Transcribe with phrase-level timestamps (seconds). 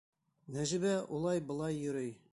[0.55, 2.13] Нәжибә улай-былай йөрөй.